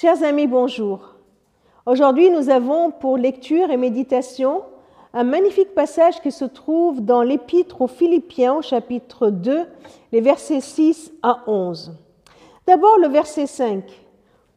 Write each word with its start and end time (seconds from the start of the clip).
Chers 0.00 0.22
amis, 0.22 0.46
bonjour. 0.46 1.16
Aujourd'hui, 1.84 2.30
nous 2.30 2.50
avons 2.50 2.92
pour 2.92 3.18
lecture 3.18 3.72
et 3.72 3.76
méditation 3.76 4.62
un 5.12 5.24
magnifique 5.24 5.74
passage 5.74 6.20
qui 6.20 6.30
se 6.30 6.44
trouve 6.44 7.00
dans 7.00 7.22
l'Épître 7.22 7.82
aux 7.82 7.88
Philippiens 7.88 8.54
au 8.54 8.62
chapitre 8.62 9.30
2, 9.30 9.66
les 10.12 10.20
versets 10.20 10.60
6 10.60 11.12
à 11.24 11.42
11. 11.48 11.96
D'abord 12.68 12.96
le 12.98 13.08
verset 13.08 13.48
5. 13.48 13.82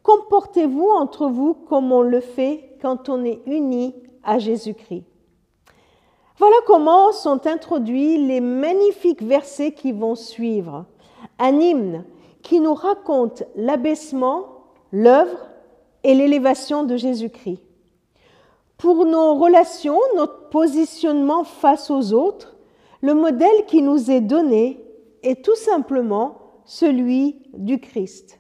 Comportez-vous 0.04 0.88
entre 0.88 1.26
vous 1.26 1.56
comme 1.56 1.92
on 1.92 2.04
le 2.04 2.20
fait 2.20 2.78
quand 2.80 3.10
on 3.10 3.26
est 3.26 3.42
uni 3.48 3.96
à 4.24 4.38
Jésus-Christ. 4.38 5.06
Voilà 6.38 6.58
comment 6.68 7.12
sont 7.14 7.48
introduits 7.48 8.28
les 8.28 8.42
magnifiques 8.42 9.24
versets 9.24 9.72
qui 9.72 9.92
vont 9.92 10.14
suivre. 10.14 10.86
Un 11.40 11.60
hymne 11.60 12.06
qui 12.44 12.60
nous 12.60 12.76
raconte 12.76 13.42
l'abaissement 13.56 14.61
l'œuvre 14.92 15.48
et 16.04 16.14
l'élévation 16.14 16.84
de 16.84 16.98
Jésus-Christ. 16.98 17.62
Pour 18.78 19.06
nos 19.06 19.36
relations, 19.36 20.00
notre 20.16 20.50
positionnement 20.50 21.44
face 21.44 21.92
aux 21.92 22.14
autres, 22.14 22.56
le 23.02 23.14
modèle 23.14 23.66
qui 23.68 23.82
nous 23.82 24.10
est 24.10 24.22
donné 24.22 24.84
est 25.24 25.44
tout 25.44 25.56
simplement 25.56 26.38
celui 26.66 27.36
du 27.54 27.80
Christ. 27.80 28.40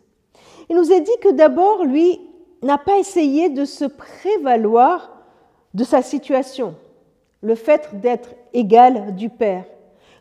Il 0.69 0.75
nous 0.75 0.91
est 0.91 1.01
dit 1.01 1.11
que 1.21 1.31
d'abord, 1.31 1.83
lui 1.83 2.19
n'a 2.61 2.77
pas 2.77 2.97
essayé 2.97 3.49
de 3.49 3.65
se 3.65 3.85
prévaloir 3.85 5.11
de 5.73 5.83
sa 5.83 6.01
situation, 6.01 6.75
le 7.41 7.55
fait 7.55 7.99
d'être 8.01 8.29
égal 8.53 9.15
du 9.15 9.29
Père, 9.29 9.65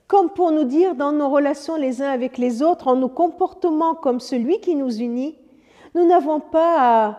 comme 0.07 0.31
pour 0.31 0.53
nous 0.53 0.65
dire 0.65 0.95
dans 0.95 1.13
nos 1.13 1.29
relations 1.29 1.77
les 1.77 2.03
uns 2.03 2.11
avec 2.11 2.39
les 2.39 2.63
autres, 2.63 2.89
en 2.89 2.97
nous 2.97 3.09
comportant 3.09 3.95
comme 3.95 4.21
celui 4.21 4.61
qui 4.61 4.75
nous 4.75 4.97
unit, 4.99 5.37
nous 5.95 6.07
n'avons 6.07 6.41
pas 6.41 7.19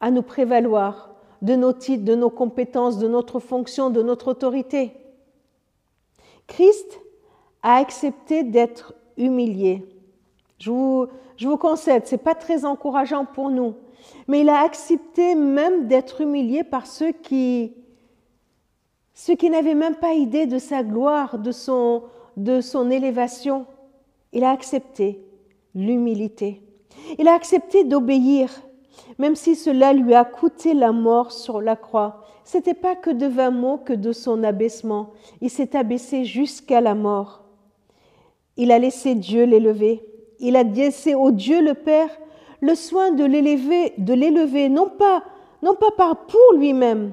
à, 0.00 0.10
nous 0.10 0.22
prévaloir 0.22 1.10
de 1.42 1.54
nos 1.54 1.72
titres, 1.72 2.04
de 2.04 2.14
nos 2.14 2.30
compétences, 2.30 2.98
de 2.98 3.08
notre 3.08 3.40
fonction, 3.40 3.90
de 3.90 4.02
notre 4.02 4.28
autorité. 4.28 4.92
Christ 6.46 7.00
a 7.62 7.76
accepté 7.76 8.42
d'être 8.44 8.94
humilié. 9.16 9.84
Je 10.58 10.70
vous, 10.70 11.56
concède, 11.58 12.06
ce 12.06 12.14
n'est 12.14 12.22
pas 12.22 12.34
très 12.34 12.64
encourageant 12.64 13.24
pour 13.24 13.50
nous, 13.50 13.74
mais 14.28 14.40
il 14.40 14.48
a 14.48 14.60
accepté 14.60 15.34
même 15.34 15.88
d'être 15.88 16.20
humilié 16.20 16.64
par 16.64 16.86
ceux 16.86 17.12
qui, 17.12 17.74
n'avaient 19.42 19.74
même 19.74 19.96
pas 19.96 20.14
idée 20.14 20.46
de 20.46 20.58
sa 20.58 20.82
gloire, 20.82 21.38
de 21.38 21.50
son 21.50 22.90
élévation. 22.90 23.66
Il 24.32 24.44
a 24.44 24.50
accepté 24.50 25.20
l'humilité. 25.74 26.62
Il 27.18 27.28
a 27.28 27.34
accepté 27.34 27.84
d'obéir, 27.84 28.50
même 29.18 29.36
si 29.36 29.54
cela 29.56 29.92
lui 29.92 30.14
a 30.14 30.24
coûté 30.24 30.74
la 30.74 30.92
mort 30.92 31.32
sur 31.32 31.60
la 31.60 31.76
croix. 31.76 32.24
Ce 32.44 32.56
n'était 32.56 32.74
pas 32.74 32.96
que 32.96 33.10
de 33.10 33.26
vingt 33.26 33.50
mots 33.50 33.78
que 33.78 33.92
de 33.92 34.12
son 34.12 34.42
abaissement. 34.42 35.10
Il 35.40 35.50
s'est 35.50 35.76
abaissé 35.76 36.24
jusqu'à 36.24 36.80
la 36.80 36.94
mort. 36.94 37.44
Il 38.56 38.72
a 38.72 38.78
laissé 38.78 39.14
Dieu 39.14 39.44
l'élever. 39.44 40.04
Il 40.40 40.56
a 40.56 40.62
laissé 40.62 41.14
au 41.14 41.30
Dieu 41.30 41.62
le 41.62 41.74
Père 41.74 42.10
le 42.60 42.74
soin 42.76 43.10
de 43.10 43.24
l'élever, 43.24 43.92
de 43.98 44.14
l'élever, 44.14 44.68
non 44.68 44.88
pas, 44.88 45.22
non 45.62 45.74
pas 45.74 45.90
pour 46.14 46.52
lui-même, 46.56 47.12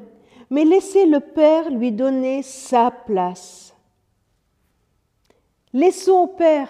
mais 0.50 0.64
laisser 0.64 1.06
le 1.06 1.20
Père 1.20 1.70
lui 1.72 1.92
donner 1.92 2.44
sa 2.44 2.92
place. 2.92 3.76
Laissons 5.74 6.20
au 6.20 6.28
Père, 6.28 6.70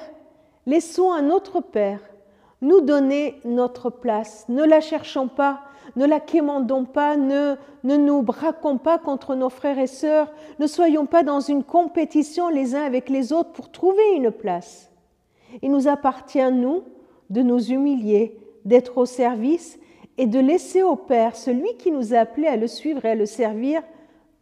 laissons 0.65 1.11
à 1.11 1.21
notre 1.21 1.61
Père 1.61 1.99
nous 2.61 2.81
donner 2.81 3.39
notre 3.45 3.89
place. 3.89 4.45
Ne 4.49 4.63
la 4.63 4.81
cherchons 4.81 5.27
pas, 5.27 5.61
ne 5.95 6.05
la 6.05 6.19
quémandons 6.19 6.85
pas, 6.85 7.17
ne, 7.17 7.55
nous 7.83 8.21
braquons 8.21 8.77
pas 8.77 8.97
contre 8.97 9.35
nos 9.35 9.49
frères 9.49 9.79
et 9.79 9.87
sœurs, 9.87 10.31
ne 10.59 10.67
soyons 10.67 11.05
pas 11.05 11.23
dans 11.23 11.39
une 11.39 11.63
compétition 11.63 12.49
les 12.49 12.75
uns 12.75 12.83
avec 12.83 13.09
les 13.09 13.33
autres 13.33 13.51
pour 13.51 13.71
trouver 13.71 14.13
une 14.15 14.31
place. 14.31 14.91
Il 15.61 15.71
nous 15.71 15.87
appartient, 15.87 16.51
nous, 16.51 16.83
de 17.29 17.41
nous 17.41 17.71
humilier, 17.71 18.37
d'être 18.65 18.97
au 18.97 19.05
service 19.05 19.79
et 20.17 20.27
de 20.27 20.39
laisser 20.39 20.83
au 20.83 20.95
Père, 20.95 21.35
celui 21.35 21.77
qui 21.77 21.91
nous 21.91 22.13
a 22.13 22.19
appelés 22.19 22.47
à 22.47 22.57
le 22.57 22.67
suivre 22.67 23.05
et 23.05 23.11
à 23.11 23.15
le 23.15 23.25
servir, 23.25 23.81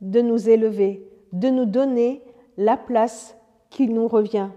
de 0.02 0.22
nous 0.22 0.50
élever, 0.50 1.08
de 1.34 1.50
nous 1.50 1.66
donner 1.66 2.22
la 2.58 2.78
place 2.78 3.38
qui 3.70 3.88
nous 3.88 4.08
revient. 4.08 4.50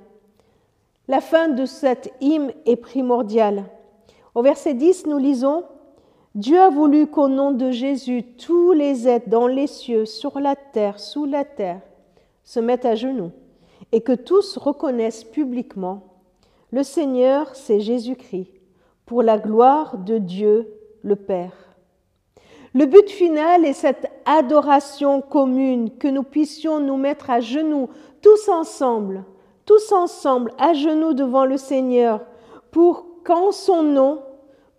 La 1.11 1.21
fin 1.21 1.49
de 1.49 1.67
cette 1.67 2.15
hymne 2.21 2.53
est 2.67 2.77
primordiale. 2.77 3.65
Au 4.37 4.43
verset 4.43 4.75
10, 4.75 5.07
nous 5.07 5.19
lisons 5.19 5.65
Dieu 6.37 6.61
a 6.61 6.71
voulu 6.71 7.09
qu'au 7.09 7.27
nom 7.27 7.51
de 7.51 7.73
Jésus, 7.73 8.23
tous 8.39 8.71
les 8.71 9.09
êtres 9.09 9.29
dans 9.29 9.49
les 9.49 9.67
cieux, 9.67 10.05
sur 10.05 10.39
la 10.39 10.55
terre, 10.55 11.01
sous 11.01 11.25
la 11.25 11.45
terre, 11.45 11.81
se 12.45 12.61
mettent 12.61 12.85
à 12.85 12.95
genoux 12.95 13.33
et 13.91 14.03
que 14.03 14.13
tous 14.13 14.57
reconnaissent 14.57 15.25
publiquement 15.25 16.05
le 16.71 16.85
Seigneur, 16.85 17.57
c'est 17.57 17.81
Jésus-Christ, 17.81 18.53
pour 19.05 19.25
la 19.25 19.37
gloire 19.37 19.99
de 19.99 20.17
Dieu 20.17 20.73
le 21.03 21.17
Père. 21.17 21.75
Le 22.73 22.87
but 22.87 23.11
final 23.11 23.65
est 23.65 23.73
cette 23.73 24.09
adoration 24.27 25.23
commune, 25.23 25.91
que 25.99 26.07
nous 26.07 26.23
puissions 26.23 26.79
nous 26.79 26.97
mettre 26.97 27.31
à 27.31 27.41
genoux 27.41 27.89
tous 28.23 28.49
ensemble 28.49 29.25
tous 29.71 29.93
ensemble 29.93 30.51
à 30.59 30.73
genoux 30.73 31.15
devant 31.15 31.45
le 31.45 31.57
Seigneur 31.57 32.23
pour 32.73 33.07
qu'en 33.23 33.53
son 33.53 33.85
nom, 33.85 34.21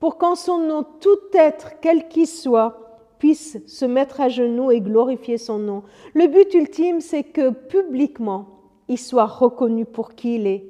pour 0.01 0.17
qu'en 0.17 0.35
son 0.35 0.57
nom 0.57 0.85
tout 0.99 1.17
être, 1.33 1.79
quel 1.79 2.09
qu'il 2.09 2.27
soit, 2.27 2.77
puisse 3.17 3.65
se 3.67 3.85
mettre 3.85 4.19
à 4.19 4.27
genoux 4.27 4.69
et 4.69 4.81
glorifier 4.81 5.37
son 5.37 5.59
nom. 5.59 5.83
Le 6.13 6.27
but 6.27 6.53
ultime, 6.53 6.99
c'est 6.99 7.23
que 7.23 7.51
publiquement, 7.51 8.47
il 8.89 8.97
soit 8.97 9.27
reconnu 9.27 9.85
pour 9.85 10.13
qui 10.13 10.35
il 10.35 10.45
est. 10.45 10.65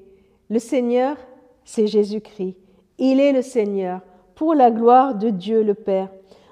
Le 0.52 0.60
Seigneur, 0.60 1.18
c'est 1.66 1.88
Jésus-Christ. 1.88 2.58
Il 3.00 3.20
est 3.20 3.34
le 3.34 3.42
Seigneur 3.42 4.02
pour 4.36 4.54
la 4.54 4.70
gloire 4.70 5.16
de 5.16 5.32
Dieu 5.32 5.64
le 5.64 5.74
Père. 5.74 6.10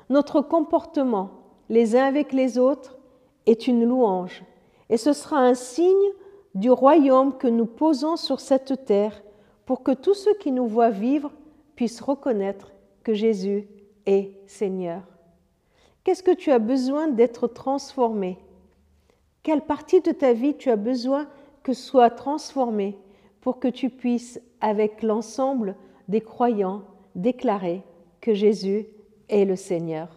Notre 0.09 0.41
comportement, 0.41 1.29
les 1.69 1.95
uns 1.95 2.05
avec 2.05 2.33
les 2.33 2.57
autres, 2.57 2.97
est 3.45 3.67
une 3.67 3.85
louange. 3.85 4.43
Et 4.89 4.97
ce 4.97 5.13
sera 5.13 5.37
un 5.37 5.53
signe 5.53 5.93
du 6.55 6.71
royaume 6.71 7.37
que 7.37 7.47
nous 7.47 7.65
posons 7.65 8.15
sur 8.15 8.39
cette 8.39 8.85
terre 8.85 9.21
pour 9.65 9.83
que 9.83 9.91
tous 9.91 10.13
ceux 10.13 10.33
qui 10.35 10.51
nous 10.51 10.67
voient 10.67 10.89
vivre 10.89 11.31
puissent 11.75 12.01
reconnaître 12.01 12.71
que 13.03 13.13
Jésus 13.13 13.67
est 14.05 14.31
Seigneur. 14.47 15.03
Qu'est-ce 16.03 16.23
que 16.23 16.35
tu 16.35 16.51
as 16.51 16.59
besoin 16.59 17.07
d'être 17.07 17.47
transformé? 17.47 18.39
Quelle 19.43 19.61
partie 19.61 20.01
de 20.01 20.11
ta 20.11 20.33
vie 20.33 20.55
tu 20.55 20.69
as 20.69 20.75
besoin 20.75 21.27
que 21.63 21.73
soit 21.73 22.09
transformée 22.09 22.97
pour 23.41 23.59
que 23.59 23.67
tu 23.67 23.89
puisses, 23.89 24.41
avec 24.59 25.03
l'ensemble 25.03 25.75
des 26.07 26.21
croyants, 26.21 26.83
déclarer 27.15 27.83
que 28.21 28.33
Jésus 28.33 28.87
est 29.29 29.45
le 29.45 29.55
Seigneur? 29.55 30.09